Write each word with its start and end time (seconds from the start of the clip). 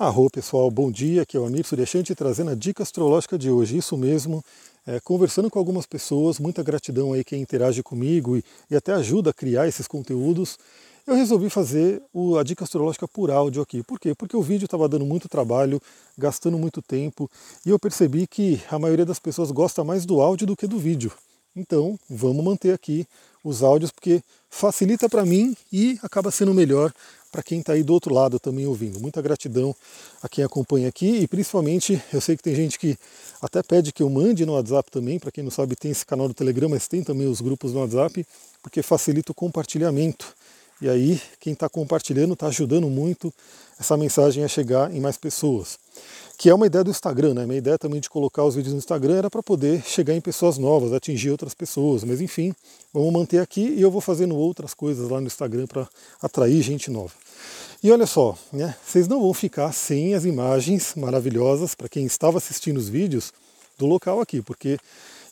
Arro 0.00 0.30
pessoal, 0.30 0.70
bom 0.70 0.92
dia, 0.92 1.22
aqui 1.22 1.36
é 1.36 1.40
o 1.40 1.44
Amir 1.44 1.66
Suryashanti 1.66 2.14
trazendo 2.14 2.52
a 2.52 2.54
dica 2.54 2.84
astrológica 2.84 3.36
de 3.36 3.50
hoje, 3.50 3.78
isso 3.78 3.96
mesmo, 3.96 4.44
é, 4.86 5.00
conversando 5.00 5.50
com 5.50 5.58
algumas 5.58 5.86
pessoas, 5.86 6.38
muita 6.38 6.62
gratidão 6.62 7.14
aí 7.14 7.24
quem 7.24 7.42
interage 7.42 7.82
comigo 7.82 8.36
e, 8.36 8.44
e 8.70 8.76
até 8.76 8.92
ajuda 8.92 9.30
a 9.30 9.32
criar 9.32 9.66
esses 9.66 9.88
conteúdos, 9.88 10.56
eu 11.04 11.16
resolvi 11.16 11.50
fazer 11.50 12.00
o, 12.14 12.38
a 12.38 12.44
dica 12.44 12.62
astrológica 12.62 13.08
por 13.08 13.28
áudio 13.28 13.60
aqui. 13.60 13.82
Por 13.82 13.98
quê? 13.98 14.14
Porque 14.14 14.36
o 14.36 14.40
vídeo 14.40 14.66
estava 14.66 14.88
dando 14.88 15.04
muito 15.04 15.28
trabalho, 15.28 15.82
gastando 16.16 16.56
muito 16.56 16.80
tempo, 16.80 17.28
e 17.66 17.70
eu 17.70 17.78
percebi 17.80 18.28
que 18.28 18.62
a 18.70 18.78
maioria 18.78 19.04
das 19.04 19.18
pessoas 19.18 19.50
gosta 19.50 19.82
mais 19.82 20.06
do 20.06 20.20
áudio 20.20 20.46
do 20.46 20.54
que 20.54 20.68
do 20.68 20.78
vídeo. 20.78 21.10
Então, 21.56 21.98
vamos 22.08 22.44
manter 22.44 22.72
aqui 22.72 23.04
os 23.42 23.64
áudios, 23.64 23.90
porque 23.90 24.22
facilita 24.48 25.08
para 25.08 25.26
mim 25.26 25.56
e 25.72 25.98
acaba 26.04 26.30
sendo 26.30 26.54
melhor 26.54 26.92
para 27.30 27.42
quem 27.42 27.60
está 27.60 27.74
aí 27.74 27.82
do 27.82 27.92
outro 27.92 28.12
lado 28.12 28.38
também 28.38 28.66
ouvindo. 28.66 29.00
Muita 29.00 29.20
gratidão 29.20 29.74
a 30.22 30.28
quem 30.28 30.44
acompanha 30.44 30.88
aqui 30.88 31.18
e 31.18 31.28
principalmente 31.28 32.02
eu 32.12 32.20
sei 32.20 32.36
que 32.36 32.42
tem 32.42 32.54
gente 32.54 32.78
que 32.78 32.96
até 33.40 33.62
pede 33.62 33.92
que 33.92 34.02
eu 34.02 34.10
mande 34.10 34.44
no 34.46 34.54
WhatsApp 34.54 34.90
também. 34.90 35.18
Para 35.18 35.30
quem 35.30 35.44
não 35.44 35.50
sabe, 35.50 35.76
tem 35.76 35.90
esse 35.90 36.04
canal 36.04 36.28
do 36.28 36.34
Telegram, 36.34 36.68
mas 36.68 36.88
tem 36.88 37.02
também 37.02 37.26
os 37.26 37.40
grupos 37.40 37.72
no 37.72 37.80
WhatsApp, 37.80 38.26
porque 38.62 38.82
facilita 38.82 39.32
o 39.32 39.34
compartilhamento. 39.34 40.34
E 40.80 40.88
aí, 40.88 41.20
quem 41.40 41.52
está 41.52 41.68
compartilhando 41.68 42.34
está 42.34 42.46
ajudando 42.46 42.88
muito 42.88 43.34
essa 43.78 43.96
mensagem 43.96 44.44
a 44.44 44.48
chegar 44.48 44.94
em 44.94 45.00
mais 45.00 45.16
pessoas 45.16 45.78
que 46.38 46.48
é 46.48 46.54
uma 46.54 46.66
ideia 46.66 46.84
do 46.84 46.90
Instagram, 46.90 47.34
né? 47.34 47.44
Minha 47.44 47.58
ideia 47.58 47.76
também 47.76 48.00
de 48.00 48.08
colocar 48.08 48.44
os 48.44 48.54
vídeos 48.54 48.72
no 48.72 48.78
Instagram 48.78 49.16
era 49.16 49.28
para 49.28 49.42
poder 49.42 49.82
chegar 49.84 50.14
em 50.14 50.20
pessoas 50.20 50.56
novas, 50.56 50.92
atingir 50.92 51.32
outras 51.32 51.52
pessoas. 51.52 52.04
Mas 52.04 52.20
enfim, 52.20 52.54
vamos 52.94 53.12
manter 53.12 53.40
aqui 53.40 53.62
e 53.62 53.82
eu 53.82 53.90
vou 53.90 54.00
fazendo 54.00 54.36
outras 54.36 54.72
coisas 54.72 55.10
lá 55.10 55.20
no 55.20 55.26
Instagram 55.26 55.66
para 55.66 55.88
atrair 56.22 56.62
gente 56.62 56.92
nova. 56.92 57.10
E 57.82 57.90
olha 57.90 58.06
só, 58.06 58.38
né? 58.52 58.76
Vocês 58.86 59.08
não 59.08 59.20
vão 59.20 59.34
ficar 59.34 59.72
sem 59.72 60.14
as 60.14 60.24
imagens 60.24 60.94
maravilhosas 60.94 61.74
para 61.74 61.88
quem 61.88 62.06
estava 62.06 62.38
assistindo 62.38 62.76
os 62.76 62.88
vídeos 62.88 63.32
do 63.76 63.86
local 63.86 64.20
aqui, 64.20 64.40
porque 64.40 64.78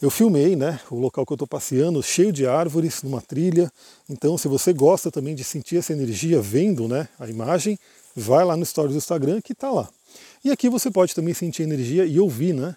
eu 0.03 0.11
filmei, 0.11 0.55
né, 0.57 0.79
o 0.91 0.97
local 0.97 1.25
que 1.25 1.33
eu 1.33 1.37
estou 1.37 1.48
passeando, 1.48 2.03
cheio 2.03 2.31
de 2.31 2.47
árvores, 2.47 3.03
numa 3.03 3.20
trilha. 3.20 3.73
Então, 4.11 4.37
se 4.37 4.47
você 4.47 4.73
gosta 4.73 5.11
também 5.11 5.35
de 5.35 5.43
sentir 5.43 5.79
essa 5.79 5.93
energia 5.93 6.41
vendo, 6.41 6.87
né, 6.87 7.09
a 7.19 7.27
imagem, 7.27 7.79
vai 8.17 8.45
lá 8.45 8.56
no 8.56 8.64
stories 8.64 8.92
do 8.92 8.98
Instagram 8.98 9.41
que 9.41 9.53
está 9.53 9.70
lá. 9.70 9.89
E 10.45 10.50
aqui 10.50 10.69
você 10.69 10.91
pode 10.91 11.14
também 11.14 11.34
sentir 11.34 11.62
energia 11.62 12.06
e 12.06 12.19
ouvir, 12.19 12.55
né? 12.55 12.77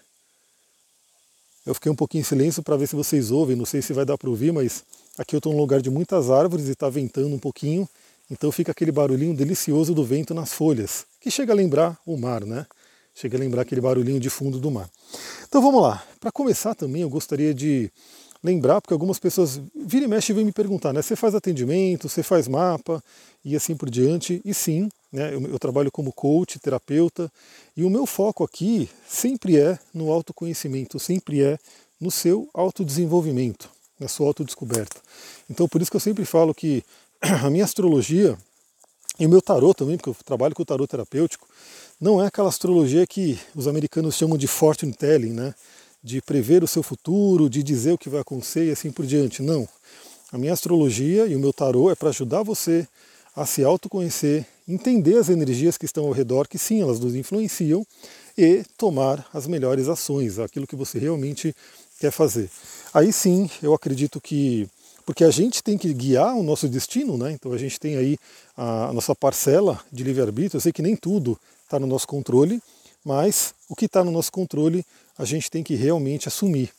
Eu 1.64 1.74
fiquei 1.74 1.90
um 1.90 1.96
pouquinho 1.96 2.22
em 2.22 2.24
silêncio 2.24 2.62
para 2.62 2.76
ver 2.76 2.86
se 2.86 2.96
vocês 2.96 3.30
ouvem, 3.30 3.56
não 3.56 3.66
sei 3.66 3.82
se 3.82 3.92
vai 3.92 4.04
dar 4.04 4.18
para 4.18 4.28
ouvir, 4.28 4.52
mas 4.52 4.82
aqui 5.18 5.34
eu 5.34 5.38
estou 5.38 5.52
num 5.52 5.58
lugar 5.58 5.80
de 5.80 5.90
muitas 5.90 6.30
árvores 6.30 6.68
e 6.68 6.72
está 6.72 6.88
ventando 6.88 7.34
um 7.34 7.38
pouquinho, 7.38 7.88
então 8.30 8.50
fica 8.50 8.72
aquele 8.72 8.90
barulhinho 8.90 9.34
delicioso 9.34 9.94
do 9.94 10.04
vento 10.04 10.32
nas 10.32 10.52
folhas, 10.52 11.04
que 11.20 11.30
chega 11.30 11.52
a 11.52 11.56
lembrar 11.56 11.98
o 12.06 12.16
mar, 12.16 12.44
né? 12.44 12.66
Chega 13.14 13.36
a 13.36 13.40
lembrar 13.40 13.62
aquele 13.62 13.80
barulhinho 13.80 14.18
de 14.18 14.30
fundo 14.30 14.58
do 14.58 14.70
mar. 14.70 14.88
Então 15.46 15.60
vamos 15.60 15.82
lá. 15.82 16.02
Para 16.18 16.32
começar 16.32 16.74
também, 16.74 17.02
eu 17.02 17.10
gostaria 17.10 17.52
de 17.52 17.90
lembrar, 18.42 18.80
porque 18.80 18.94
algumas 18.94 19.18
pessoas 19.18 19.60
vira 19.74 20.04
e 20.04 20.08
mexe 20.08 20.32
e 20.32 20.44
me 20.44 20.52
perguntar, 20.52 20.92
né? 20.92 21.02
Você 21.02 21.14
faz 21.14 21.34
atendimento, 21.34 22.08
você 22.08 22.22
faz 22.22 22.48
mapa 22.48 23.02
e 23.44 23.54
assim 23.54 23.76
por 23.76 23.90
diante. 23.90 24.40
E 24.44 24.54
sim, 24.54 24.88
né? 25.12 25.34
Eu, 25.34 25.42
eu, 25.42 25.58
trabalho 25.58 25.90
como 25.90 26.12
coach, 26.12 26.58
terapeuta, 26.58 27.30
e 27.76 27.84
o 27.84 27.90
meu 27.90 28.06
foco 28.06 28.44
aqui 28.44 28.88
sempre 29.06 29.58
é 29.58 29.78
no 29.92 30.10
autoconhecimento, 30.10 30.98
sempre 30.98 31.42
é 31.42 31.58
no 32.00 32.10
seu 32.10 32.48
autodesenvolvimento, 32.54 33.68
na 33.98 34.08
sua 34.08 34.28
autodescoberta. 34.28 34.96
Então 35.48 35.68
por 35.68 35.82
isso 35.82 35.90
que 35.90 35.96
eu 35.96 36.00
sempre 36.00 36.24
falo 36.24 36.54
que 36.54 36.82
a 37.20 37.50
minha 37.50 37.64
astrologia 37.64 38.38
e 39.18 39.26
o 39.26 39.28
meu 39.28 39.42
tarô 39.42 39.74
também, 39.74 39.98
porque 39.98 40.10
eu 40.10 40.16
trabalho 40.24 40.54
com 40.54 40.62
o 40.62 40.66
tarô 40.66 40.86
terapêutico, 40.86 41.46
não 42.00 42.22
é 42.22 42.26
aquela 42.26 42.48
astrologia 42.48 43.06
que 43.06 43.38
os 43.54 43.68
americanos 43.68 44.14
chamam 44.14 44.38
de 44.38 44.46
fortune 44.46 44.94
telling, 44.94 45.34
né? 45.34 45.54
De 46.02 46.22
prever 46.22 46.64
o 46.64 46.68
seu 46.68 46.82
futuro, 46.82 47.50
de 47.50 47.62
dizer 47.62 47.92
o 47.92 47.98
que 47.98 48.08
vai 48.08 48.20
acontecer 48.20 48.66
e 48.66 48.70
assim 48.70 48.90
por 48.90 49.06
diante. 49.06 49.42
Não. 49.42 49.68
A 50.32 50.38
minha 50.38 50.52
astrologia 50.52 51.26
e 51.26 51.34
o 51.34 51.40
meu 51.40 51.52
tarô 51.52 51.90
é 51.90 51.94
para 51.94 52.10
ajudar 52.10 52.42
você 52.42 52.86
a 53.34 53.46
se 53.46 53.64
autoconhecer, 53.64 54.46
entender 54.66 55.16
as 55.16 55.28
energias 55.28 55.76
que 55.76 55.84
estão 55.84 56.04
ao 56.06 56.12
redor, 56.12 56.48
que 56.48 56.58
sim, 56.58 56.80
elas 56.80 56.98
nos 57.00 57.14
influenciam, 57.14 57.86
e 58.36 58.64
tomar 58.76 59.26
as 59.32 59.46
melhores 59.46 59.88
ações, 59.88 60.38
aquilo 60.38 60.66
que 60.66 60.76
você 60.76 60.98
realmente 60.98 61.54
quer 61.98 62.10
fazer. 62.10 62.48
Aí 62.92 63.12
sim, 63.12 63.50
eu 63.62 63.74
acredito 63.74 64.20
que. 64.20 64.68
Porque 65.04 65.24
a 65.24 65.30
gente 65.30 65.62
tem 65.62 65.76
que 65.76 65.92
guiar 65.92 66.36
o 66.36 66.42
nosso 66.42 66.68
destino, 66.68 67.16
né? 67.16 67.32
Então 67.32 67.52
a 67.52 67.58
gente 67.58 67.80
tem 67.80 67.96
aí 67.96 68.16
a 68.56 68.92
nossa 68.92 69.14
parcela 69.14 69.80
de 69.90 70.04
livre-arbítrio. 70.04 70.58
Eu 70.58 70.60
sei 70.60 70.72
que 70.72 70.82
nem 70.82 70.94
tudo 70.94 71.38
está 71.64 71.78
no 71.78 71.86
nosso 71.86 72.06
controle, 72.06 72.62
mas 73.04 73.54
o 73.68 73.74
que 73.74 73.86
está 73.86 74.04
no 74.04 74.10
nosso 74.10 74.32
controle 74.32 74.84
a 75.16 75.24
gente 75.24 75.50
tem 75.50 75.62
que 75.62 75.74
realmente 75.74 76.28
assumir. 76.28 76.70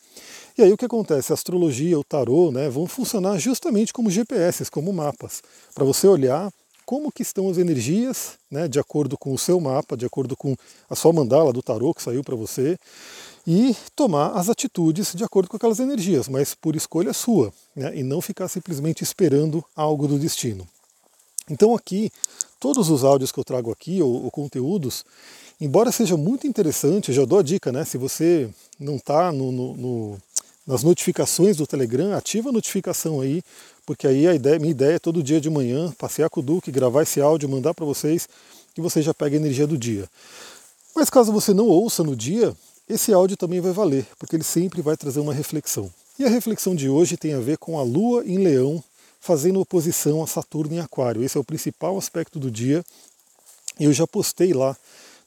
E 0.58 0.62
aí 0.62 0.74
o 0.74 0.78
que 0.78 0.86
acontece? 0.86 1.32
A 1.32 1.36
astrologia, 1.36 1.98
o 1.98 2.04
tarô, 2.04 2.52
né, 2.52 2.70
vão 2.70 2.86
funcionar 2.86 3.38
justamente 3.38 3.94
como 3.94 4.09
GPS, 4.09 4.70
como 4.70 4.92
mapas, 4.92 5.42
para 5.74 5.86
você 5.86 6.08
olhar 6.08 6.52
como 6.86 7.12
que 7.12 7.22
estão 7.22 7.50
as 7.50 7.58
energias, 7.58 8.34
né, 8.50 8.68
de 8.68 8.80
acordo 8.80 9.18
com 9.18 9.34
o 9.34 9.38
seu 9.38 9.60
mapa, 9.62 9.96
de 9.96 10.06
acordo 10.06 10.36
com 10.36 10.56
a 10.90 10.96
sua 10.96 11.14
mandala 11.14 11.54
do 11.54 11.62
tarô 11.62 11.94
que 11.94 12.04
saiu 12.04 12.24
para 12.24 12.36
você, 12.36 12.78
e 13.48 13.76
tomar 13.96 14.31
as 14.31 14.50
atitudes 14.50 15.14
de 15.16 15.24
acordo 15.24 15.50
com 15.50 15.56
aquelas 15.56 15.80
energias, 15.80 16.28
mas 16.28 16.54
por 16.54 16.76
escolha 16.76 17.14
sua, 17.14 17.54
né, 17.76 17.96
e 17.96 18.04
não 18.04 18.20
ficar 18.20 18.48
simplesmente 18.50 19.04
esperando 19.04 19.64
algo 19.74 20.08
do 20.08 20.20
destino. 20.20 20.68
Então 21.50 21.74
aqui, 21.74 22.12
todos 22.60 22.90
os 22.90 23.04
áudios 23.04 23.31
que 23.31 23.40
eu 23.40 23.44
trago 23.44 23.72
aqui, 23.72 24.02
ou, 24.02 24.26
ou 24.26 24.31
conteúdos, 24.31 25.06
embora 25.62 25.92
seja 25.92 26.18
muito 26.18 26.48
interessante, 26.48 27.14
já 27.14 27.24
dou 27.24 27.38
a 27.40 27.44
dica, 27.44 27.72
né? 27.72 27.86
Se 27.86 27.98
você 27.98 28.50
não 28.80 28.96
está 28.96 29.32
no, 29.32 29.52
no, 29.52 29.78
no, 29.78 30.18
nas 30.66 30.82
notificações 30.82 31.56
do 31.56 31.68
Telegram, 31.68 32.14
ativa 32.14 32.50
a 32.50 32.52
notificação 32.52 33.22
aí, 33.22 33.44
porque 33.86 34.08
aí 34.08 34.28
a 34.28 34.34
ideia, 34.34 34.58
minha 34.58 34.72
ideia 34.72 34.96
é 34.96 35.00
todo 35.00 35.22
dia 35.22 35.40
de 35.40 35.50
manhã 35.50 35.94
passear 36.00 36.30
com 36.30 36.40
o 36.40 36.44
Duque, 36.44 36.72
gravar 36.72 37.04
esse 37.04 37.22
áudio, 37.22 37.48
mandar 37.48 37.76
para 37.76 37.86
vocês, 37.86 38.28
que 38.74 38.82
você 38.82 39.02
já 39.02 39.14
pega 39.14 39.36
a 39.36 39.40
energia 39.40 39.68
do 39.68 39.78
dia. 39.78 40.10
Mas 40.96 41.10
caso 41.10 41.32
você 41.32 41.54
não 41.54 41.68
ouça 41.68 42.04
no 42.04 42.16
dia, 42.16 42.56
esse 42.90 43.14
áudio 43.14 43.38
também 43.38 43.62
vai 43.62 43.72
valer, 43.72 44.06
porque 44.18 44.36
ele 44.36 44.44
sempre 44.44 44.82
vai 44.82 44.98
trazer 44.98 45.20
uma 45.20 45.34
reflexão. 45.34 45.92
E 46.18 46.26
a 46.26 46.30
reflexão 46.30 46.76
de 46.76 46.90
hoje 46.90 47.18
tem 47.18 47.34
a 47.34 47.40
ver 47.40 47.58
com 47.58 47.80
a 47.80 47.84
Lua 47.84 48.24
em 48.26 48.38
Leão 48.38 48.84
fazendo 49.20 49.60
oposição 49.60 50.24
a 50.24 50.28
Saturno 50.28 50.76
em 50.76 50.80
Aquário. 50.80 51.24
Esse 51.24 51.38
é 51.38 51.40
o 51.40 51.44
principal 51.44 51.98
aspecto 51.98 52.40
do 52.40 52.50
dia. 52.50 52.84
Eu 53.80 53.94
já 53.94 54.08
postei 54.08 54.52
lá 54.54 54.76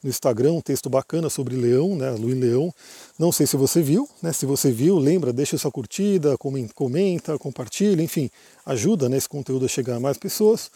no 0.04 0.10
Instagram 0.10 0.52
um 0.52 0.60
texto 0.60 0.90
bacana 0.90 1.30
sobre 1.30 1.56
Leão, 1.56 1.96
né, 1.96 2.14
em 2.14 2.34
Leão. 2.34 2.72
Não 3.18 3.32
sei 3.32 3.46
se 3.46 3.56
você 3.56 3.80
viu, 3.80 4.06
né? 4.22 4.34
Se 4.34 4.44
você 4.44 4.70
viu, 4.70 4.98
lembra, 4.98 5.32
deixa 5.32 5.56
sua 5.56 5.70
curtida, 5.70 6.36
comenta, 6.74 7.38
compartilha, 7.38 8.02
enfim, 8.02 8.30
ajuda 8.66 9.08
né, 9.08 9.16
esse 9.16 9.28
conteúdo 9.28 9.64
a 9.64 9.68
chegar 9.68 9.96
a 9.96 10.00
mais 10.00 10.18
pessoas. 10.18 10.70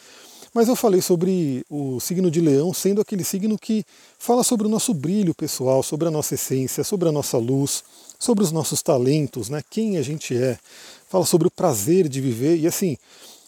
Mas 0.55 0.67
eu 0.67 0.75
falei 0.75 1.03
sobre 1.03 1.63
o 1.69 2.01
signo 2.01 2.31
de 2.31 2.41
Leão 2.41 2.73
sendo 2.73 3.03
aquele 3.03 3.23
signo 3.23 3.59
que 3.59 3.85
fala 4.19 4.43
sobre 4.43 4.67
o 4.67 4.71
nosso 4.71 4.95
brilho 4.95 5.35
pessoal, 5.35 5.83
sobre 5.83 6.09
a 6.09 6.11
nossa 6.11 6.35
essência, 6.35 6.83
sobre 6.83 7.07
a 7.11 7.13
nossa 7.13 7.37
luz, 7.37 7.85
sobre 8.19 8.43
os 8.43 8.51
nossos 8.51 8.81
talentos, 8.81 9.51
né? 9.51 9.63
Quem 9.69 9.99
a 9.99 10.03
gente 10.03 10.35
é. 10.35 10.59
Fala 11.07 11.27
sobre 11.27 11.49
o 11.49 11.51
prazer 11.51 12.09
de 12.09 12.21
viver 12.21 12.57
e 12.57 12.67
assim, 12.67 12.97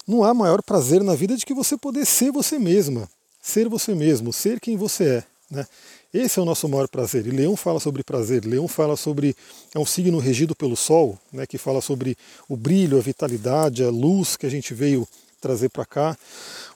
não 0.07 0.25
há 0.25 0.35
maior 0.35 0.63
prazer 0.63 1.03
na 1.03 1.15
vida 1.15 1.37
de 1.37 1.47
que 1.47 1.55
você 1.55 1.77
poder 1.77 2.05
ser 2.05 2.31
você 2.31 2.59
mesma, 2.59 3.09
ser 3.41 3.67
você 3.67 3.95
mesmo, 3.95 4.31
ser 4.31 4.61
quem 4.61 4.77
você 4.77 5.05
é. 5.05 5.30
Né? 5.51 5.67
Esse 6.15 6.39
é 6.39 6.43
o 6.43 6.45
nosso 6.45 6.69
maior 6.69 6.89
prazer. 6.89 7.27
E 7.27 7.31
Leão 7.31 7.57
fala 7.57 7.81
sobre 7.81 8.05
prazer. 8.05 8.45
Leão 8.45 8.69
fala 8.69 8.97
sobre. 8.97 9.35
É 9.75 9.79
um 9.79 9.87
signo 9.87 10.19
regido 10.19 10.55
pelo 10.55 10.77
Sol, 10.77 11.19
né, 11.33 11.47
que 11.47 11.59
fala 11.59 11.81
sobre 11.81 12.17
o 12.49 12.57
brilho, 12.57 12.99
a 12.99 13.01
vitalidade, 13.01 13.83
a 13.83 13.91
luz 13.91 14.37
que 14.37 14.47
a 14.47 14.51
gente 14.51 14.73
veio 14.73 15.07
trazer 15.41 15.69
para 15.71 15.85
cá. 15.85 16.17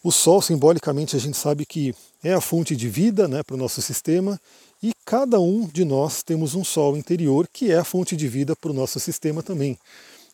O 0.02 0.10
Sol, 0.10 0.42
simbolicamente, 0.42 1.14
a 1.14 1.18
gente 1.20 1.36
sabe 1.36 1.64
que 1.64 1.94
é 2.22 2.32
a 2.32 2.40
fonte 2.40 2.74
de 2.74 2.88
vida 2.88 3.28
né, 3.28 3.42
para 3.42 3.54
o 3.54 3.58
nosso 3.58 3.80
sistema. 3.80 4.40
E 4.82 4.92
cada 5.04 5.38
um 5.40 5.66
de 5.66 5.84
nós 5.84 6.22
temos 6.22 6.54
um 6.54 6.64
Sol 6.64 6.96
interior 6.96 7.48
que 7.52 7.70
é 7.70 7.78
a 7.78 7.84
fonte 7.84 8.16
de 8.16 8.28
vida 8.28 8.56
para 8.56 8.70
o 8.70 8.74
nosso 8.74 8.98
sistema 8.98 9.42
também. 9.42 9.78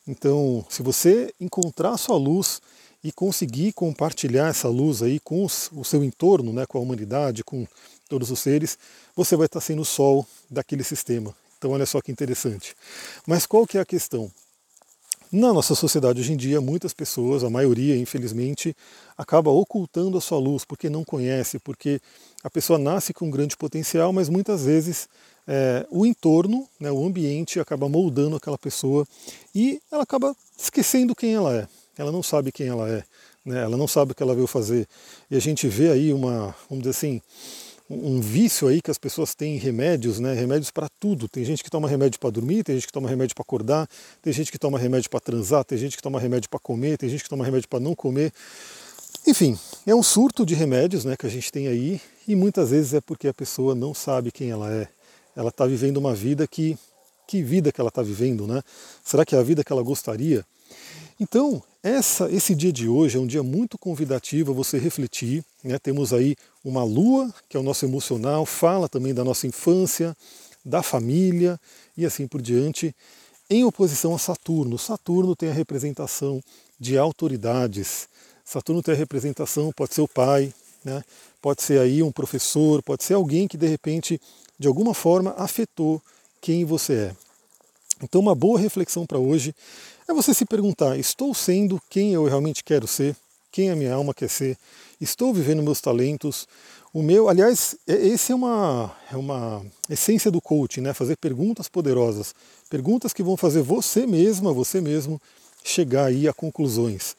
Então, 0.06 0.64
se 0.68 0.82
você 0.82 1.32
encontrar 1.40 1.90
a 1.90 1.98
sua 1.98 2.16
luz 2.16 2.60
e 3.02 3.10
conseguir 3.10 3.72
compartilhar 3.72 4.48
essa 4.48 4.68
luz 4.68 5.02
aí 5.02 5.18
com 5.20 5.44
os, 5.44 5.70
o 5.72 5.84
seu 5.84 6.04
entorno, 6.04 6.52
né, 6.52 6.66
com 6.66 6.78
a 6.78 6.80
humanidade, 6.80 7.42
com 7.42 7.66
todos 8.08 8.30
os 8.30 8.38
seres, 8.38 8.78
você 9.16 9.36
vai 9.36 9.46
estar 9.46 9.60
sendo 9.60 9.82
o 9.82 9.84
sol 9.84 10.26
daquele 10.50 10.84
sistema. 10.84 11.34
Então 11.56 11.70
olha 11.70 11.86
só 11.86 12.00
que 12.00 12.12
interessante. 12.12 12.74
Mas 13.26 13.46
qual 13.46 13.66
que 13.66 13.78
é 13.78 13.80
a 13.80 13.86
questão? 13.86 14.30
Na 15.32 15.52
nossa 15.52 15.76
sociedade 15.76 16.20
hoje 16.20 16.32
em 16.32 16.36
dia, 16.36 16.60
muitas 16.60 16.92
pessoas, 16.92 17.44
a 17.44 17.50
maioria, 17.50 17.96
infelizmente, 17.96 18.76
acaba 19.16 19.48
ocultando 19.48 20.18
a 20.18 20.20
sua 20.20 20.38
luz 20.38 20.64
porque 20.64 20.90
não 20.90 21.04
conhece, 21.04 21.60
porque 21.60 22.00
a 22.42 22.50
pessoa 22.50 22.78
nasce 22.78 23.14
com 23.14 23.26
um 23.26 23.30
grande 23.30 23.56
potencial, 23.56 24.12
mas 24.12 24.28
muitas 24.28 24.64
vezes 24.64 25.08
é, 25.46 25.86
o 25.88 26.04
entorno, 26.04 26.68
né, 26.80 26.90
o 26.90 27.04
ambiente 27.06 27.60
acaba 27.60 27.88
moldando 27.88 28.34
aquela 28.34 28.58
pessoa 28.58 29.06
e 29.54 29.80
ela 29.92 30.02
acaba 30.02 30.34
esquecendo 30.58 31.14
quem 31.14 31.34
ela 31.34 31.54
é 31.54 31.68
ela 31.96 32.12
não 32.12 32.22
sabe 32.22 32.52
quem 32.52 32.68
ela 32.68 32.88
é, 32.88 33.04
né? 33.44 33.62
ela 33.62 33.76
não 33.76 33.88
sabe 33.88 34.12
o 34.12 34.14
que 34.14 34.22
ela 34.22 34.34
veio 34.34 34.46
fazer. 34.46 34.86
E 35.30 35.36
a 35.36 35.40
gente 35.40 35.68
vê 35.68 35.90
aí 35.90 36.12
uma, 36.12 36.54
vamos 36.68 36.84
dizer 36.84 36.90
assim, 36.90 37.20
um 37.90 38.20
vício 38.20 38.68
aí 38.68 38.80
que 38.80 38.90
as 38.90 38.98
pessoas 38.98 39.34
têm 39.34 39.56
em 39.56 39.58
remédios, 39.58 40.20
né? 40.20 40.32
Remédios 40.32 40.70
para 40.70 40.88
tudo. 41.00 41.28
Tem 41.28 41.44
gente 41.44 41.64
que 41.64 41.70
toma 41.70 41.88
remédio 41.88 42.20
para 42.20 42.30
dormir, 42.30 42.62
tem 42.62 42.76
gente 42.76 42.86
que 42.86 42.92
toma 42.92 43.08
remédio 43.08 43.34
para 43.34 43.42
acordar, 43.42 43.88
tem 44.22 44.32
gente 44.32 44.52
que 44.52 44.58
toma 44.58 44.78
remédio 44.78 45.10
para 45.10 45.18
transar, 45.18 45.64
tem 45.64 45.76
gente 45.76 45.96
que 45.96 46.02
toma 46.02 46.20
remédio 46.20 46.48
para 46.48 46.60
comer, 46.60 46.96
tem 46.96 47.08
gente 47.08 47.24
que 47.24 47.28
toma 47.28 47.44
remédio 47.44 47.68
para 47.68 47.80
não 47.80 47.94
comer. 47.94 48.32
Enfim, 49.26 49.58
é 49.84 49.94
um 49.94 50.04
surto 50.04 50.46
de 50.46 50.54
remédios, 50.54 51.04
né, 51.04 51.16
que 51.16 51.26
a 51.26 51.28
gente 51.28 51.50
tem 51.50 51.66
aí 51.66 52.00
e 52.28 52.36
muitas 52.36 52.70
vezes 52.70 52.94
é 52.94 53.00
porque 53.00 53.26
a 53.26 53.34
pessoa 53.34 53.74
não 53.74 53.92
sabe 53.92 54.30
quem 54.30 54.50
ela 54.50 54.72
é. 54.72 54.88
Ela 55.34 55.48
está 55.48 55.66
vivendo 55.66 55.96
uma 55.96 56.14
vida 56.14 56.46
que 56.46 56.78
que 57.26 57.44
vida 57.44 57.70
que 57.70 57.80
ela 57.80 57.90
está 57.90 58.02
vivendo, 58.02 58.44
né? 58.44 58.60
Será 59.04 59.24
que 59.24 59.36
é 59.36 59.38
a 59.38 59.42
vida 59.42 59.62
que 59.62 59.72
ela 59.72 59.82
gostaria? 59.84 60.44
Então, 61.20 61.62
essa, 61.82 62.30
esse 62.30 62.54
dia 62.54 62.72
de 62.72 62.88
hoje 62.88 63.16
é 63.16 63.20
um 63.20 63.26
dia 63.26 63.42
muito 63.42 63.78
convidativo 63.78 64.52
a 64.52 64.54
você 64.54 64.78
refletir. 64.78 65.42
Né? 65.64 65.78
Temos 65.78 66.12
aí 66.12 66.36
uma 66.62 66.84
lua, 66.84 67.32
que 67.48 67.56
é 67.56 67.60
o 67.60 67.62
nosso 67.62 67.84
emocional, 67.86 68.44
fala 68.44 68.88
também 68.88 69.14
da 69.14 69.24
nossa 69.24 69.46
infância, 69.46 70.14
da 70.64 70.82
família 70.82 71.58
e 71.96 72.04
assim 72.04 72.28
por 72.28 72.42
diante, 72.42 72.94
em 73.48 73.64
oposição 73.64 74.14
a 74.14 74.18
Saturno. 74.18 74.78
Saturno 74.78 75.34
tem 75.34 75.48
a 75.48 75.54
representação 75.54 76.42
de 76.78 76.98
autoridades. 76.98 78.08
Saturno 78.44 78.82
tem 78.82 78.94
a 78.94 78.98
representação, 78.98 79.72
pode 79.72 79.94
ser 79.94 80.02
o 80.02 80.08
pai, 80.08 80.52
né? 80.84 81.02
pode 81.40 81.62
ser 81.62 81.80
aí 81.80 82.02
um 82.02 82.12
professor, 82.12 82.82
pode 82.82 83.04
ser 83.04 83.14
alguém 83.14 83.48
que 83.48 83.56
de 83.56 83.66
repente, 83.66 84.20
de 84.58 84.68
alguma 84.68 84.92
forma, 84.92 85.34
afetou 85.38 86.00
quem 86.42 86.64
você 86.64 86.92
é. 86.92 87.16
Então, 88.02 88.20
uma 88.20 88.34
boa 88.34 88.58
reflexão 88.58 89.06
para 89.06 89.18
hoje 89.18 89.54
é 90.10 90.14
você 90.14 90.34
se 90.34 90.44
perguntar: 90.44 90.98
estou 90.98 91.34
sendo 91.34 91.80
quem 91.88 92.12
eu 92.12 92.24
realmente 92.24 92.62
quero 92.62 92.86
ser? 92.86 93.16
Quem 93.50 93.70
a 93.70 93.76
minha 93.76 93.94
alma 93.94 94.14
quer 94.14 94.28
ser? 94.28 94.56
Estou 95.00 95.32
vivendo 95.32 95.62
meus 95.62 95.80
talentos? 95.80 96.46
O 96.92 97.02
meu, 97.02 97.28
aliás, 97.28 97.76
é, 97.86 97.94
esse 97.94 98.32
é 98.32 98.34
uma, 98.34 98.94
é 99.12 99.16
uma 99.16 99.64
essência 99.88 100.30
do 100.30 100.40
coaching, 100.40 100.80
né? 100.80 100.92
Fazer 100.92 101.16
perguntas 101.16 101.68
poderosas, 101.68 102.34
perguntas 102.68 103.12
que 103.12 103.22
vão 103.22 103.36
fazer 103.36 103.62
você 103.62 104.06
mesma, 104.06 104.52
você 104.52 104.80
mesmo, 104.80 105.20
chegar 105.62 106.06
aí 106.06 106.28
a 106.28 106.32
conclusões. 106.32 107.16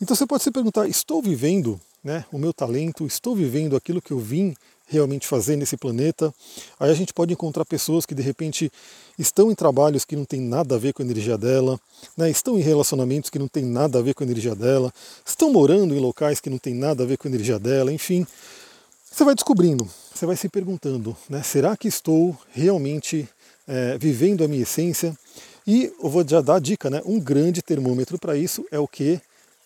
Então 0.00 0.14
você 0.14 0.26
pode 0.26 0.42
se 0.42 0.50
perguntar: 0.50 0.86
estou 0.86 1.22
vivendo 1.22 1.80
né, 2.02 2.24
o 2.30 2.38
meu 2.38 2.52
talento? 2.52 3.06
Estou 3.06 3.34
vivendo 3.34 3.76
aquilo 3.76 4.02
que 4.02 4.12
eu 4.12 4.18
vim 4.18 4.54
realmente 4.94 5.26
fazer 5.26 5.56
nesse 5.56 5.76
planeta. 5.76 6.32
Aí 6.78 6.90
a 6.90 6.94
gente 6.94 7.12
pode 7.12 7.32
encontrar 7.32 7.64
pessoas 7.64 8.06
que 8.06 8.14
de 8.14 8.22
repente 8.22 8.70
estão 9.18 9.50
em 9.50 9.54
trabalhos 9.54 10.04
que 10.04 10.16
não 10.16 10.24
tem 10.24 10.40
nada 10.40 10.74
a 10.74 10.78
ver 10.78 10.92
com 10.92 11.02
a 11.02 11.04
energia 11.04 11.36
dela, 11.38 11.78
né? 12.16 12.30
estão 12.30 12.58
em 12.58 12.62
relacionamentos 12.62 13.30
que 13.30 13.38
não 13.38 13.48
tem 13.48 13.64
nada 13.64 13.98
a 13.98 14.02
ver 14.02 14.14
com 14.14 14.24
a 14.24 14.26
energia 14.26 14.54
dela, 14.54 14.92
estão 15.24 15.52
morando 15.52 15.94
em 15.94 15.98
locais 15.98 16.40
que 16.40 16.50
não 16.50 16.58
tem 16.58 16.74
nada 16.74 17.02
a 17.02 17.06
ver 17.06 17.16
com 17.16 17.28
a 17.28 17.30
energia 17.30 17.58
dela, 17.58 17.92
enfim. 17.92 18.26
Você 19.10 19.24
vai 19.24 19.34
descobrindo, 19.34 19.88
você 20.12 20.26
vai 20.26 20.36
se 20.36 20.48
perguntando, 20.48 21.16
né? 21.28 21.42
será 21.42 21.76
que 21.76 21.86
estou 21.86 22.36
realmente 22.52 23.28
é, 23.66 23.96
vivendo 23.98 24.42
a 24.42 24.48
minha 24.48 24.62
essência? 24.62 25.16
E 25.66 25.92
eu 26.02 26.10
vou 26.10 26.26
já 26.26 26.40
dar 26.40 26.56
a 26.56 26.58
dica, 26.58 26.90
né? 26.90 27.00
um 27.04 27.20
grande 27.20 27.62
termômetro 27.62 28.18
para 28.18 28.36
isso 28.36 28.64
é 28.70 28.78
o 28.78 28.88
que? 28.88 29.20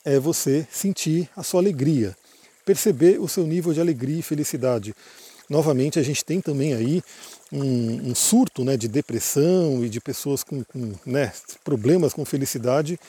É 0.04 0.18
você 0.18 0.66
sentir 0.70 1.28
a 1.36 1.42
sua 1.42 1.60
alegria 1.60 2.16
perceber 2.68 3.18
o 3.18 3.26
seu 3.26 3.46
nível 3.46 3.72
de 3.72 3.80
alegria 3.80 4.18
e 4.18 4.22
felicidade. 4.22 4.94
Novamente, 5.48 5.98
a 5.98 6.02
gente 6.02 6.22
tem 6.22 6.38
também 6.38 6.74
aí 6.74 7.02
um, 7.50 8.10
um 8.10 8.14
surto 8.14 8.62
né, 8.62 8.76
de 8.76 8.86
depressão 8.86 9.82
e 9.82 9.88
de 9.88 9.98
pessoas 10.02 10.44
com, 10.44 10.62
com 10.64 10.92
né, 11.06 11.32
problemas 11.64 12.12
com 12.12 12.26
felicidade, 12.26 13.00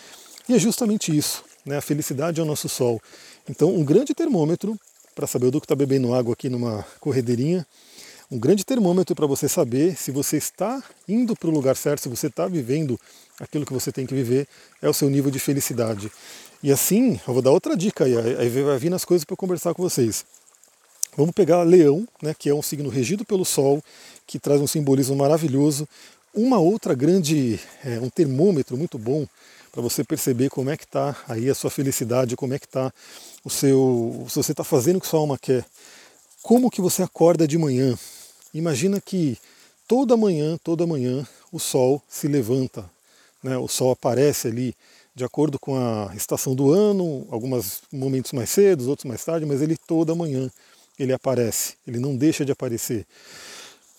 e 0.47 0.53
é 0.55 0.57
justamente 0.57 1.15
isso. 1.15 1.43
Né, 1.65 1.75
a 1.75 1.81
felicidade 1.81 2.39
é 2.39 2.43
o 2.43 2.45
nosso 2.45 2.69
sol. 2.69 3.01
Então, 3.49 3.75
um 3.75 3.83
grande 3.83 4.15
termômetro, 4.15 4.79
para 5.13 5.27
saber 5.27 5.47
o 5.47 5.51
que 5.51 5.65
está 5.65 5.75
bebendo 5.75 6.13
água 6.13 6.31
aqui 6.31 6.47
numa 6.47 6.85
corredeirinha, 7.01 7.67
um 8.31 8.39
grande 8.39 8.63
termômetro 8.63 9.13
para 9.13 9.27
você 9.27 9.49
saber 9.49 9.97
se 9.97 10.09
você 10.09 10.37
está 10.37 10.81
indo 11.05 11.35
para 11.35 11.49
o 11.49 11.51
lugar 11.51 11.75
certo, 11.75 12.03
se 12.03 12.07
você 12.07 12.27
está 12.27 12.47
vivendo 12.47 12.97
aquilo 13.37 13.65
que 13.65 13.73
você 13.73 13.91
tem 13.91 14.05
que 14.05 14.13
viver, 14.13 14.47
é 14.81 14.87
o 14.87 14.93
seu 14.93 15.09
nível 15.09 15.29
de 15.29 15.39
felicidade. 15.39 16.09
E 16.61 16.73
assim, 16.73 17.19
eu 17.25 17.33
vou 17.33 17.41
dar 17.41 17.51
outra 17.51 17.75
dica 17.75 18.03
aí, 18.03 18.17
aí 18.17 18.49
vai 18.49 18.77
vir 18.77 18.89
nas 18.89 19.05
coisas 19.05 19.23
para 19.23 19.37
conversar 19.37 19.73
com 19.73 19.81
vocês. 19.81 20.25
Vamos 21.15 21.33
pegar 21.33 21.63
Leão, 21.63 22.05
né, 22.21 22.35
que 22.37 22.49
é 22.49 22.53
um 22.53 22.61
signo 22.61 22.89
regido 22.89 23.23
pelo 23.23 23.45
Sol, 23.45 23.81
que 24.27 24.37
traz 24.37 24.59
um 24.59 24.67
simbolismo 24.67 25.15
maravilhoso. 25.15 25.87
Uma 26.33 26.59
outra 26.59 26.93
grande, 26.93 27.59
é, 27.83 27.99
um 27.99 28.09
termômetro 28.09 28.77
muito 28.77 28.97
bom 28.97 29.25
para 29.71 29.81
você 29.81 30.03
perceber 30.03 30.49
como 30.49 30.69
é 30.69 30.75
que 30.75 30.83
está 30.83 31.15
aí 31.29 31.49
a 31.49 31.55
sua 31.55 31.69
felicidade, 31.69 32.35
como 32.35 32.53
é 32.53 32.59
que 32.59 32.65
está 32.65 32.91
o 33.43 33.49
seu, 33.49 34.25
se 34.27 34.35
você 34.35 34.51
está 34.51 34.63
fazendo 34.63 34.97
o 34.97 35.01
que 35.01 35.07
sua 35.07 35.21
alma 35.21 35.37
quer. 35.37 35.65
Como 36.41 36.69
que 36.69 36.81
você 36.81 37.01
acorda 37.01 37.47
de 37.47 37.57
manhã? 37.57 37.97
Imagina 38.53 38.99
que 38.99 39.37
toda 39.87 40.17
manhã, 40.17 40.57
toda 40.61 40.85
manhã, 40.85 41.25
o 41.53 41.59
Sol 41.59 42.01
se 42.09 42.27
levanta, 42.27 42.89
né, 43.41 43.57
o 43.57 43.67
Sol 43.67 43.91
aparece 43.91 44.49
ali 44.49 44.75
de 45.19 45.25
acordo 45.25 45.59
com 45.59 45.75
a 45.75 46.15
estação 46.15 46.55
do 46.55 46.71
ano, 46.71 47.27
alguns 47.29 47.81
momentos 47.91 48.31
mais 48.31 48.49
cedo, 48.49 48.89
outros 48.89 49.03
mais 49.03 49.21
tarde, 49.21 49.45
mas 49.45 49.61
ele 49.61 49.75
toda 49.75 50.15
manhã 50.15 50.49
ele 50.97 51.11
aparece, 51.11 51.73
ele 51.85 51.99
não 51.99 52.15
deixa 52.15 52.45
de 52.45 52.53
aparecer. 52.53 53.05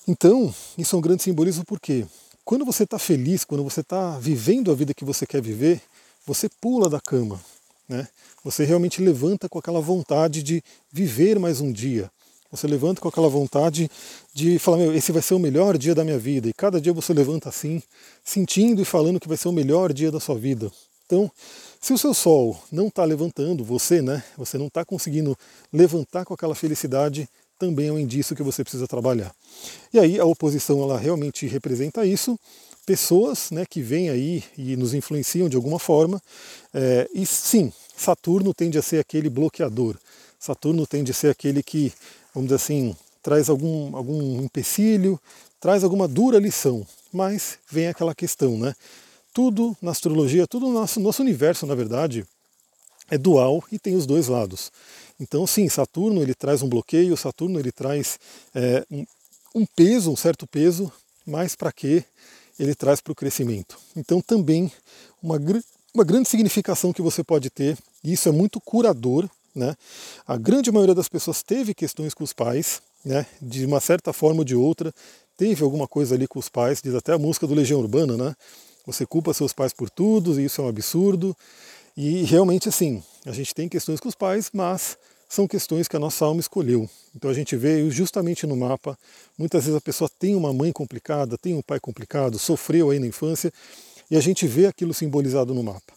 Então, 0.08 0.52
isso 0.78 0.96
é 0.96 0.98
um 0.98 1.02
grande 1.02 1.22
simbolismo 1.22 1.62
porque 1.66 2.06
quando 2.42 2.64
você 2.64 2.84
está 2.84 2.98
feliz, 2.98 3.44
quando 3.44 3.62
você 3.62 3.82
está 3.82 4.18
vivendo 4.18 4.72
a 4.72 4.74
vida 4.74 4.94
que 4.94 5.04
você 5.04 5.26
quer 5.26 5.42
viver, 5.42 5.82
você 6.26 6.48
pula 6.58 6.88
da 6.88 6.98
cama, 6.98 7.38
né? 7.86 8.08
Você 8.42 8.64
realmente 8.64 9.02
levanta 9.02 9.46
com 9.46 9.58
aquela 9.58 9.80
vontade 9.80 10.42
de 10.42 10.64
viver 10.90 11.38
mais 11.38 11.60
um 11.60 11.70
dia. 11.70 12.10
Você 12.50 12.66
levanta 12.66 12.98
com 12.98 13.08
aquela 13.08 13.28
vontade 13.28 13.90
de 14.32 14.58
falar, 14.58 14.78
meu, 14.78 14.94
esse 14.94 15.12
vai 15.12 15.20
ser 15.20 15.34
o 15.34 15.38
melhor 15.38 15.76
dia 15.76 15.94
da 15.94 16.02
minha 16.02 16.18
vida. 16.18 16.48
E 16.48 16.52
cada 16.54 16.80
dia 16.80 16.94
você 16.94 17.12
levanta 17.12 17.50
assim, 17.50 17.82
sentindo 18.24 18.80
e 18.80 18.86
falando 18.86 19.20
que 19.20 19.28
vai 19.28 19.36
ser 19.36 19.48
o 19.48 19.52
melhor 19.52 19.92
dia 19.92 20.10
da 20.10 20.18
sua 20.18 20.36
vida. 20.36 20.72
Então, 21.10 21.28
se 21.80 21.92
o 21.92 21.98
seu 21.98 22.14
sol 22.14 22.56
não 22.70 22.86
está 22.86 23.04
levantando, 23.04 23.64
você, 23.64 24.00
né, 24.00 24.22
você 24.38 24.56
não 24.56 24.68
está 24.68 24.84
conseguindo 24.84 25.36
levantar 25.72 26.24
com 26.24 26.32
aquela 26.32 26.54
felicidade, 26.54 27.28
também 27.58 27.88
é 27.88 27.92
um 27.92 27.98
indício 27.98 28.36
que 28.36 28.44
você 28.44 28.62
precisa 28.62 28.86
trabalhar. 28.86 29.34
E 29.92 29.98
aí 29.98 30.20
a 30.20 30.24
oposição 30.24 30.80
ela 30.80 30.96
realmente 30.96 31.48
representa 31.48 32.06
isso, 32.06 32.38
pessoas 32.86 33.50
né, 33.50 33.66
que 33.68 33.82
vêm 33.82 34.08
aí 34.08 34.44
e 34.56 34.76
nos 34.76 34.94
influenciam 34.94 35.48
de 35.48 35.56
alguma 35.56 35.80
forma. 35.80 36.22
É, 36.72 37.08
e 37.12 37.26
sim, 37.26 37.72
Saturno 37.96 38.54
tende 38.54 38.78
a 38.78 38.82
ser 38.82 39.00
aquele 39.00 39.28
bloqueador. 39.28 39.96
Saturno 40.38 40.86
tende 40.86 41.10
a 41.10 41.14
ser 41.14 41.30
aquele 41.30 41.60
que, 41.60 41.92
vamos 42.32 42.50
dizer 42.50 42.56
assim, 42.56 42.96
traz 43.20 43.50
algum, 43.50 43.96
algum 43.96 44.40
empecilho, 44.42 45.20
traz 45.58 45.82
alguma 45.82 46.06
dura 46.06 46.38
lição. 46.38 46.86
Mas 47.12 47.58
vem 47.68 47.88
aquela 47.88 48.14
questão, 48.14 48.56
né? 48.56 48.76
Tudo 49.32 49.76
na 49.80 49.90
astrologia, 49.90 50.46
tudo 50.46 50.66
no 50.66 50.74
nosso, 50.74 51.00
nosso 51.00 51.22
universo, 51.22 51.66
na 51.66 51.74
verdade, 51.74 52.26
é 53.10 53.18
dual 53.18 53.62
e 53.70 53.78
tem 53.78 53.94
os 53.96 54.06
dois 54.06 54.28
lados. 54.28 54.70
Então, 55.18 55.46
sim, 55.46 55.68
Saturno 55.68 56.22
ele 56.22 56.34
traz 56.34 56.62
um 56.62 56.68
bloqueio, 56.68 57.16
Saturno 57.16 57.58
ele 57.58 57.72
traz 57.72 58.18
é, 58.54 58.84
um, 59.54 59.66
peso, 59.66 60.10
um 60.10 60.16
certo 60.16 60.46
peso, 60.46 60.90
mas 61.26 61.54
para 61.54 61.72
quê? 61.72 62.04
Ele 62.58 62.74
traz 62.74 63.00
para 63.00 63.12
o 63.12 63.16
crescimento. 63.16 63.78
Então, 63.96 64.20
também 64.20 64.70
uma, 65.22 65.38
uma 65.92 66.04
grande 66.04 66.28
significação 66.28 66.92
que 66.92 67.02
você 67.02 67.22
pode 67.22 67.50
ter, 67.50 67.76
e 68.02 68.12
isso 68.12 68.28
é 68.28 68.32
muito 68.32 68.60
curador. 68.60 69.28
Né? 69.54 69.76
A 70.26 70.36
grande 70.36 70.70
maioria 70.70 70.94
das 70.94 71.08
pessoas 71.08 71.42
teve 71.42 71.74
questões 71.74 72.14
com 72.14 72.22
os 72.22 72.32
pais, 72.32 72.80
né? 73.04 73.26
de 73.42 73.66
uma 73.66 73.80
certa 73.80 74.12
forma 74.12 74.40
ou 74.40 74.44
de 74.44 74.54
outra, 74.54 74.94
teve 75.36 75.64
alguma 75.64 75.88
coisa 75.88 76.14
ali 76.14 76.26
com 76.28 76.38
os 76.38 76.48
pais, 76.48 76.80
diz 76.82 76.94
até 76.94 77.12
a 77.12 77.18
música 77.18 77.46
do 77.46 77.54
Legião 77.54 77.80
Urbana, 77.80 78.16
né? 78.16 78.36
Você 78.86 79.06
culpa 79.06 79.34
seus 79.34 79.52
pais 79.52 79.72
por 79.72 79.90
tudo, 79.90 80.40
e 80.40 80.44
isso 80.44 80.60
é 80.60 80.64
um 80.64 80.68
absurdo. 80.68 81.36
E 81.96 82.22
realmente, 82.22 82.68
assim, 82.68 83.02
a 83.26 83.32
gente 83.32 83.54
tem 83.54 83.68
questões 83.68 84.00
com 84.00 84.08
os 84.08 84.14
pais, 84.14 84.50
mas 84.52 84.96
são 85.28 85.46
questões 85.46 85.86
que 85.86 85.94
a 85.94 85.98
nossa 85.98 86.24
alma 86.24 86.40
escolheu. 86.40 86.90
Então 87.14 87.30
a 87.30 87.34
gente 87.34 87.56
vê 87.56 87.88
justamente 87.90 88.46
no 88.46 88.56
mapa, 88.56 88.98
muitas 89.38 89.64
vezes 89.64 89.76
a 89.76 89.80
pessoa 89.80 90.10
tem 90.18 90.34
uma 90.34 90.52
mãe 90.52 90.72
complicada, 90.72 91.38
tem 91.38 91.54
um 91.54 91.62
pai 91.62 91.78
complicado, 91.78 92.38
sofreu 92.38 92.90
aí 92.90 92.98
na 92.98 93.06
infância, 93.06 93.52
e 94.10 94.16
a 94.16 94.20
gente 94.20 94.46
vê 94.46 94.66
aquilo 94.66 94.92
simbolizado 94.92 95.54
no 95.54 95.62
mapa. 95.62 95.92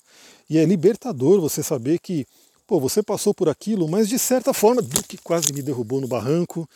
E 0.47 0.59
é 0.59 0.65
libertador 0.65 1.41
você 1.41 1.63
saber 1.63 1.97
que, 1.99 2.27
pô, 2.67 2.79
você 2.79 3.01
passou 3.01 3.33
por 3.33 3.49
aquilo, 3.49 3.87
mas 3.87 4.07
de 4.07 4.19
certa 4.19 4.53
forma, 4.53 4.83
que 5.07 5.17
quase 5.17 5.51
me 5.51 5.63
derrubou 5.63 5.99
no 5.99 6.07
barranco. 6.07 6.69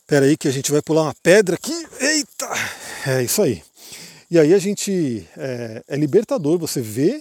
Espera 0.00 0.26
aí 0.26 0.36
que 0.36 0.48
a 0.48 0.50
gente 0.50 0.70
vai 0.70 0.82
pular 0.82 1.02
uma 1.04 1.14
pedra 1.22 1.54
aqui. 1.54 1.72
Eita! 2.00 2.50
É 3.06 3.22
isso 3.22 3.40
aí. 3.40 3.62
E 4.30 4.38
aí 4.38 4.54
a 4.54 4.58
gente 4.58 5.26
é, 5.36 5.82
é 5.88 5.96
libertador 5.96 6.56
você 6.56 6.80
vê 6.80 7.20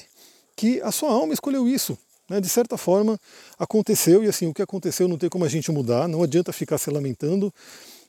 que 0.55 0.79
a 0.81 0.91
sua 0.91 1.11
alma 1.11 1.33
escolheu 1.33 1.67
isso. 1.67 1.97
Né? 2.29 2.39
De 2.39 2.47
certa 2.47 2.77
forma 2.77 3.19
aconteceu, 3.57 4.23
e 4.23 4.27
assim, 4.27 4.45
o 4.45 4.53
que 4.53 4.61
aconteceu 4.61 5.07
não 5.07 5.17
tem 5.17 5.27
como 5.27 5.43
a 5.43 5.49
gente 5.49 5.71
mudar, 5.71 6.07
não 6.07 6.21
adianta 6.21 6.53
ficar 6.53 6.77
se 6.77 6.91
lamentando, 6.91 7.51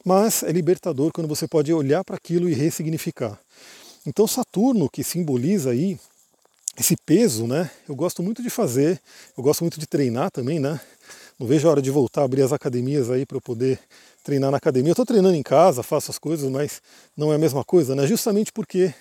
mas 0.05 0.43
é 0.43 0.53
libertador 0.53 1.13
quando 1.13 1.29
você 1.29 1.49
pode 1.49 1.73
olhar 1.73 2.05
para 2.05 2.17
aquilo 2.17 2.47
e 2.47 2.53
ressignificar. 2.53 3.41
Então 4.07 4.27
Saturno, 4.27 4.89
que 4.91 5.03
simboliza 5.03 5.71
aí 5.71 5.99
esse 6.79 6.95
peso, 6.95 7.47
né? 7.47 7.71
Eu 7.89 7.95
gosto 7.95 8.23
muito 8.23 8.43
de 8.43 8.51
fazer, 8.51 9.01
eu 9.37 9.43
gosto 9.43 9.63
muito 9.63 9.81
de 9.81 9.87
treinar 9.87 10.31
também, 10.31 10.61
né? 10.61 10.79
Não 11.41 11.47
vejo 11.47 11.67
a 11.67 11.71
hora 11.71 11.81
de 11.81 11.91
voltar 11.91 12.21
a 12.21 12.25
abrir 12.25 12.43
as 12.43 12.53
academias 12.53 13.11
aí 13.11 13.25
para 13.25 13.39
eu 13.39 13.41
poder 13.41 13.81
treinar 14.23 14.51
na 14.51 14.59
academia. 14.59 14.91
Eu 14.91 14.93
estou 14.93 15.07
treinando 15.07 15.35
em 15.35 15.43
casa, 15.43 15.83
faço 15.83 16.11
as 16.11 16.19
coisas, 16.19 16.51
mas 16.51 16.83
não 17.17 17.33
é 17.33 17.37
a 17.37 17.39
mesma 17.39 17.65
coisa, 17.65 17.97
né? 17.97 18.07
Justamente 18.07 18.53
porque 18.53 18.93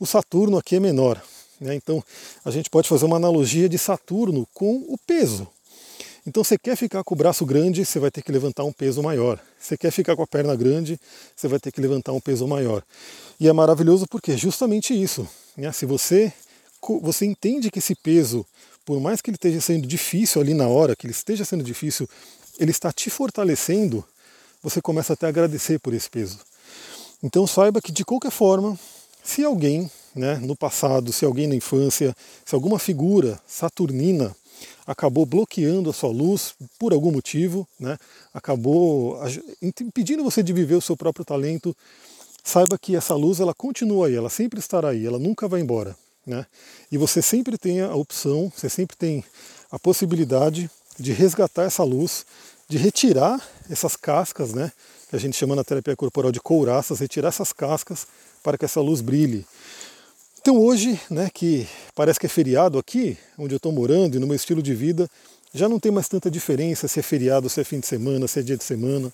o 0.00 0.06
Saturno 0.06 0.56
aqui 0.56 0.76
é 0.76 0.80
menor. 0.80 1.22
Né? 1.60 1.74
Então 1.74 2.02
a 2.42 2.50
gente 2.50 2.70
pode 2.70 2.88
fazer 2.88 3.04
uma 3.04 3.16
analogia 3.16 3.68
de 3.68 3.76
Saturno 3.76 4.48
com 4.54 4.76
o 4.88 4.96
peso. 5.06 5.46
Então 6.26 6.42
você 6.42 6.56
quer 6.56 6.76
ficar 6.76 7.04
com 7.04 7.14
o 7.14 7.18
braço 7.18 7.44
grande, 7.44 7.84
você 7.84 7.98
vai 7.98 8.10
ter 8.10 8.22
que 8.22 8.32
levantar 8.32 8.64
um 8.64 8.72
peso 8.72 9.02
maior. 9.02 9.38
Você 9.60 9.76
quer 9.76 9.90
ficar 9.90 10.16
com 10.16 10.22
a 10.22 10.26
perna 10.26 10.56
grande, 10.56 10.98
você 11.36 11.46
vai 11.46 11.60
ter 11.60 11.70
que 11.70 11.80
levantar 11.80 12.14
um 12.14 12.20
peso 12.20 12.48
maior. 12.48 12.82
E 13.38 13.48
é 13.48 13.52
maravilhoso 13.52 14.06
porque 14.08 14.32
é 14.32 14.36
justamente 14.38 14.94
isso. 14.94 15.28
Né? 15.58 15.70
Se 15.72 15.84
você, 15.84 16.32
você 17.02 17.26
entende 17.26 17.70
que 17.70 17.80
esse 17.80 17.94
peso, 17.94 18.46
por 18.84 19.00
mais 19.00 19.20
que 19.20 19.30
ele 19.30 19.36
esteja 19.36 19.60
sendo 19.60 19.86
difícil 19.86 20.40
ali 20.40 20.54
na 20.54 20.68
hora, 20.68 20.96
que 20.96 21.06
ele 21.06 21.12
esteja 21.12 21.44
sendo 21.44 21.62
difícil, 21.62 22.08
ele 22.58 22.70
está 22.70 22.92
te 22.92 23.10
fortalecendo, 23.10 24.04
você 24.62 24.80
começa 24.80 25.12
até 25.12 25.26
a 25.26 25.28
agradecer 25.28 25.78
por 25.78 25.94
esse 25.94 26.08
peso. 26.08 26.38
Então 27.22 27.46
saiba 27.46 27.80
que 27.80 27.92
de 27.92 28.04
qualquer 28.04 28.30
forma, 28.30 28.78
se 29.22 29.44
alguém, 29.44 29.90
né, 30.14 30.36
no 30.36 30.56
passado, 30.56 31.12
se 31.12 31.24
alguém 31.24 31.46
na 31.46 31.54
infância, 31.54 32.14
se 32.44 32.54
alguma 32.54 32.78
figura 32.78 33.40
saturnina 33.46 34.34
acabou 34.86 35.24
bloqueando 35.24 35.90
a 35.90 35.92
sua 35.92 36.10
luz 36.10 36.54
por 36.78 36.92
algum 36.92 37.12
motivo, 37.12 37.66
né, 37.78 37.96
acabou 38.34 39.18
impedindo 39.60 40.24
você 40.24 40.42
de 40.42 40.52
viver 40.52 40.74
o 40.74 40.80
seu 40.80 40.96
próprio 40.96 41.24
talento, 41.24 41.76
saiba 42.42 42.76
que 42.76 42.96
essa 42.96 43.14
luz 43.14 43.38
ela 43.38 43.54
continua 43.54 44.08
aí, 44.08 44.14
ela 44.14 44.28
sempre 44.28 44.58
estará 44.58 44.88
aí, 44.90 45.06
ela 45.06 45.18
nunca 45.18 45.46
vai 45.46 45.60
embora. 45.60 45.96
Né? 46.26 46.46
E 46.90 46.96
você 46.96 47.20
sempre 47.20 47.58
tem 47.58 47.80
a 47.80 47.94
opção, 47.94 48.52
você 48.54 48.68
sempre 48.68 48.96
tem 48.96 49.24
a 49.70 49.78
possibilidade 49.78 50.70
de 50.98 51.12
resgatar 51.12 51.64
essa 51.64 51.82
luz, 51.82 52.24
de 52.68 52.76
retirar 52.76 53.40
essas 53.70 53.96
cascas, 53.96 54.52
né, 54.52 54.70
que 55.08 55.16
a 55.16 55.18
gente 55.18 55.36
chama 55.36 55.56
na 55.56 55.64
terapia 55.64 55.96
corporal 55.96 56.30
de 56.30 56.40
couraças, 56.40 57.00
retirar 57.00 57.28
essas 57.28 57.52
cascas 57.52 58.06
para 58.42 58.56
que 58.56 58.64
essa 58.64 58.80
luz 58.80 59.00
brilhe. 59.00 59.44
Então 60.40 60.58
hoje, 60.58 61.00
né, 61.10 61.30
que 61.32 61.66
parece 61.94 62.18
que 62.18 62.26
é 62.26 62.28
feriado 62.28 62.78
aqui, 62.78 63.16
onde 63.38 63.54
eu 63.54 63.56
estou 63.56 63.72
morando 63.72 64.16
e 64.16 64.18
no 64.18 64.26
meu 64.26 64.36
estilo 64.36 64.62
de 64.62 64.74
vida, 64.74 65.08
já 65.54 65.68
não 65.68 65.78
tem 65.78 65.92
mais 65.92 66.08
tanta 66.08 66.30
diferença 66.30 66.88
se 66.88 66.98
é 66.98 67.02
feriado, 67.02 67.48
se 67.48 67.60
é 67.60 67.64
fim 67.64 67.78
de 67.78 67.86
semana, 67.86 68.26
se 68.26 68.40
é 68.40 68.42
dia 68.42 68.56
de 68.56 68.64
semana. 68.64 69.12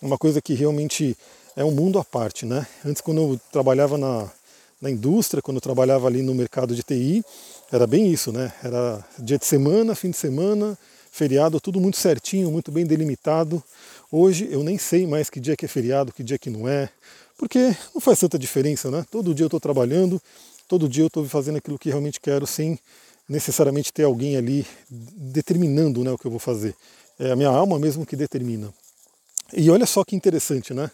Uma 0.00 0.16
coisa 0.16 0.40
que 0.40 0.54
realmente 0.54 1.16
é 1.56 1.64
um 1.64 1.72
mundo 1.72 1.98
à 1.98 2.04
parte, 2.04 2.46
né? 2.46 2.66
Antes, 2.84 3.02
quando 3.02 3.20
eu 3.20 3.40
trabalhava 3.50 3.98
na, 3.98 4.30
na 4.80 4.90
indústria, 4.90 5.42
quando 5.42 5.58
eu 5.58 5.60
trabalhava 5.60 6.06
ali 6.06 6.22
no 6.22 6.34
mercado 6.34 6.74
de 6.74 6.82
TI, 6.82 7.22
era 7.70 7.86
bem 7.86 8.10
isso, 8.10 8.32
né? 8.32 8.52
Era 8.62 9.04
dia 9.18 9.38
de 9.38 9.44
semana, 9.44 9.94
fim 9.94 10.10
de 10.10 10.16
semana, 10.16 10.78
feriado, 11.12 11.60
tudo 11.60 11.80
muito 11.80 11.98
certinho, 11.98 12.50
muito 12.50 12.72
bem 12.72 12.86
delimitado. 12.86 13.62
Hoje 14.10 14.48
eu 14.50 14.62
nem 14.62 14.78
sei 14.78 15.06
mais 15.06 15.28
que 15.28 15.38
dia 15.38 15.56
que 15.56 15.66
é 15.66 15.68
feriado, 15.68 16.12
que 16.12 16.22
dia 16.22 16.38
que 16.38 16.48
não 16.48 16.66
é, 16.66 16.88
porque 17.36 17.76
não 17.94 18.00
faz 18.00 18.18
tanta 18.18 18.38
diferença, 18.38 18.90
né? 18.90 19.04
Todo 19.10 19.34
dia 19.34 19.44
eu 19.44 19.48
estou 19.48 19.60
trabalhando, 19.60 20.20
todo 20.66 20.88
dia 20.88 21.04
eu 21.04 21.08
estou 21.08 21.24
fazendo 21.26 21.58
aquilo 21.58 21.78
que 21.78 21.88
realmente 21.88 22.20
quero 22.20 22.46
sem 22.46 22.78
necessariamente 23.28 23.92
ter 23.92 24.04
alguém 24.04 24.36
ali 24.36 24.66
determinando 24.90 26.02
né, 26.02 26.10
o 26.10 26.18
que 26.18 26.26
eu 26.26 26.30
vou 26.30 26.40
fazer. 26.40 26.74
É 27.18 27.30
a 27.30 27.36
minha 27.36 27.48
alma 27.48 27.78
mesmo 27.78 28.04
que 28.04 28.16
determina. 28.16 28.72
E 29.52 29.70
olha 29.70 29.86
só 29.86 30.04
que 30.04 30.16
interessante, 30.16 30.72
né? 30.72 30.90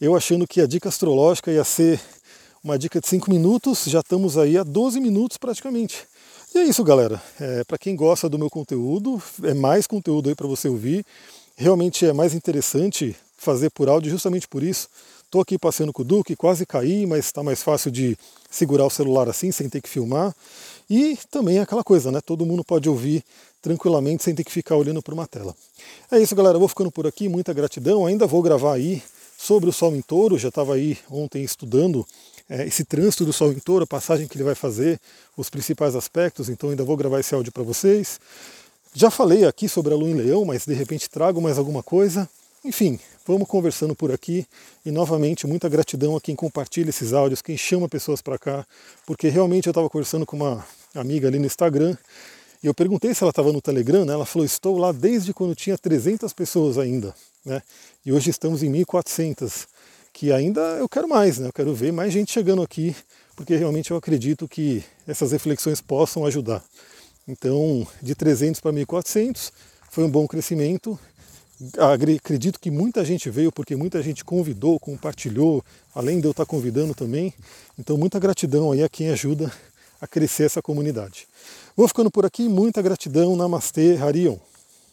Eu 0.00 0.16
achando 0.16 0.46
que 0.46 0.60
a 0.60 0.66
dica 0.66 0.88
astrológica 0.88 1.50
ia 1.50 1.64
ser 1.64 2.00
uma 2.66 2.76
dica 2.76 3.00
de 3.00 3.06
5 3.06 3.30
minutos, 3.30 3.84
já 3.84 4.00
estamos 4.00 4.36
aí 4.36 4.58
a 4.58 4.64
12 4.64 4.98
minutos 4.98 5.36
praticamente. 5.36 6.04
E 6.52 6.58
é 6.58 6.64
isso, 6.64 6.82
galera. 6.82 7.22
É, 7.38 7.62
para 7.62 7.78
quem 7.78 7.94
gosta 7.94 8.28
do 8.28 8.36
meu 8.36 8.50
conteúdo, 8.50 9.22
é 9.44 9.54
mais 9.54 9.86
conteúdo 9.86 10.28
aí 10.28 10.34
para 10.34 10.48
você 10.48 10.68
ouvir. 10.68 11.06
Realmente 11.56 12.04
é 12.04 12.12
mais 12.12 12.34
interessante 12.34 13.14
fazer 13.38 13.70
por 13.70 13.88
áudio 13.88 14.10
justamente 14.10 14.48
por 14.48 14.64
isso. 14.64 14.88
Estou 15.24 15.40
aqui 15.40 15.56
passeando 15.56 15.92
com 15.92 16.02
o 16.02 16.04
Duque, 16.04 16.34
quase 16.34 16.66
caí, 16.66 17.06
mas 17.06 17.26
está 17.26 17.40
mais 17.40 17.62
fácil 17.62 17.88
de 17.88 18.18
segurar 18.50 18.86
o 18.86 18.90
celular 18.90 19.28
assim, 19.28 19.52
sem 19.52 19.68
ter 19.68 19.80
que 19.80 19.88
filmar. 19.88 20.34
E 20.90 21.16
também 21.30 21.58
é 21.58 21.60
aquela 21.60 21.84
coisa, 21.84 22.10
né? 22.10 22.20
Todo 22.20 22.44
mundo 22.44 22.64
pode 22.64 22.88
ouvir 22.88 23.22
tranquilamente 23.62 24.24
sem 24.24 24.34
ter 24.34 24.42
que 24.42 24.50
ficar 24.50 24.74
olhando 24.74 25.00
para 25.00 25.14
uma 25.14 25.26
tela. 25.28 25.54
É 26.10 26.18
isso, 26.18 26.34
galera. 26.34 26.56
Eu 26.56 26.60
vou 26.60 26.68
ficando 26.68 26.90
por 26.90 27.06
aqui. 27.06 27.28
Muita 27.28 27.52
gratidão. 27.52 28.06
Ainda 28.06 28.26
vou 28.26 28.42
gravar 28.42 28.74
aí 28.74 29.00
sobre 29.38 29.70
o 29.70 29.72
Sol 29.72 29.94
em 29.94 30.02
Touro. 30.02 30.36
Já 30.36 30.48
estava 30.48 30.74
aí 30.74 30.98
ontem 31.08 31.44
estudando 31.44 32.04
é, 32.48 32.66
esse 32.66 32.84
trânsito 32.84 33.24
do 33.24 33.32
Sol 33.32 33.52
em 33.52 33.58
Touro, 33.58 33.84
a 33.84 33.86
passagem 33.86 34.26
que 34.28 34.36
ele 34.36 34.44
vai 34.44 34.54
fazer, 34.54 35.00
os 35.36 35.50
principais 35.50 35.94
aspectos. 35.96 36.48
Então 36.48 36.70
ainda 36.70 36.84
vou 36.84 36.96
gravar 36.96 37.20
esse 37.20 37.34
áudio 37.34 37.52
para 37.52 37.62
vocês. 37.62 38.20
Já 38.94 39.10
falei 39.10 39.44
aqui 39.44 39.68
sobre 39.68 39.92
a 39.92 39.96
Lua 39.96 40.08
em 40.08 40.14
Leão, 40.14 40.44
mas 40.44 40.64
de 40.64 40.74
repente 40.74 41.10
trago 41.10 41.40
mais 41.40 41.58
alguma 41.58 41.82
coisa. 41.82 42.28
Enfim, 42.64 42.98
vamos 43.26 43.46
conversando 43.46 43.94
por 43.94 44.10
aqui 44.10 44.46
e 44.84 44.90
novamente 44.90 45.46
muita 45.46 45.68
gratidão 45.68 46.16
a 46.16 46.20
quem 46.20 46.34
compartilha 46.34 46.90
esses 46.90 47.12
áudios, 47.12 47.42
quem 47.42 47.56
chama 47.56 47.88
pessoas 47.88 48.20
para 48.20 48.38
cá, 48.38 48.66
porque 49.04 49.28
realmente 49.28 49.66
eu 49.66 49.70
estava 49.70 49.88
conversando 49.90 50.26
com 50.26 50.36
uma 50.36 50.66
amiga 50.94 51.28
ali 51.28 51.38
no 51.38 51.46
Instagram 51.46 51.96
e 52.62 52.66
eu 52.66 52.74
perguntei 52.74 53.14
se 53.14 53.22
ela 53.22 53.30
estava 53.30 53.52
no 53.52 53.60
Telegram, 53.60 54.04
né? 54.04 54.12
ela 54.12 54.26
falou: 54.26 54.44
estou 54.44 54.78
lá 54.78 54.90
desde 54.90 55.32
quando 55.32 55.54
tinha 55.54 55.76
300 55.76 56.32
pessoas 56.32 56.78
ainda, 56.78 57.14
né? 57.44 57.62
e 58.04 58.12
hoje 58.12 58.30
estamos 58.30 58.62
em 58.62 58.72
1.400, 58.72 59.66
que 60.16 60.32
ainda 60.32 60.62
eu 60.78 60.88
quero 60.88 61.06
mais, 61.06 61.36
né? 61.36 61.48
eu 61.48 61.52
quero 61.52 61.74
ver 61.74 61.92
mais 61.92 62.10
gente 62.10 62.32
chegando 62.32 62.62
aqui, 62.62 62.96
porque 63.36 63.54
realmente 63.54 63.90
eu 63.90 63.98
acredito 63.98 64.48
que 64.48 64.82
essas 65.06 65.30
reflexões 65.30 65.78
possam 65.82 66.24
ajudar. 66.24 66.64
Então, 67.28 67.86
de 68.00 68.14
300 68.14 68.58
para 68.62 68.72
1.400 68.72 69.52
foi 69.90 70.04
um 70.04 70.10
bom 70.10 70.26
crescimento 70.26 70.98
acredito 72.16 72.58
que 72.58 72.70
muita 72.70 73.04
gente 73.04 73.28
veio 73.28 73.52
porque 73.52 73.76
muita 73.76 74.02
gente 74.02 74.24
convidou, 74.24 74.80
compartilhou, 74.80 75.62
além 75.94 76.18
de 76.18 76.26
eu 76.26 76.30
estar 76.30 76.46
convidando 76.46 76.94
também. 76.94 77.34
Então, 77.78 77.98
muita 77.98 78.18
gratidão 78.18 78.72
aí 78.72 78.82
a 78.82 78.88
quem 78.88 79.10
ajuda 79.10 79.52
a 80.00 80.06
crescer 80.06 80.44
essa 80.44 80.62
comunidade. 80.62 81.28
Vou 81.76 81.86
ficando 81.88 82.10
por 82.10 82.24
aqui, 82.24 82.48
muita 82.48 82.80
gratidão, 82.80 83.36
Namastê, 83.36 83.98
Harion. 83.98 84.38